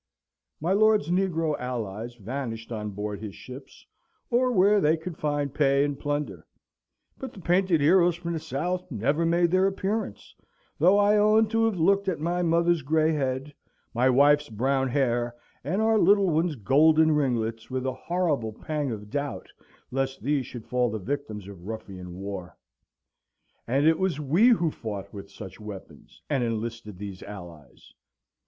[0.59, 3.85] My lord's negro allies vanished on board his ships,
[4.31, 6.47] or where they could find pay and plunder;
[7.19, 10.33] but the painted heroes from the South never made their appearance,
[10.79, 13.53] though I own to have looked at my mother's grey head,
[13.93, 19.11] my wife's brown hair, and our little one's golden ringlets, with a horrible pang of
[19.11, 19.49] doubt
[19.91, 22.57] lest these should fall the victims of ruffian war.
[23.67, 27.93] And it was we who fought with such weapons, and enlisted these allies!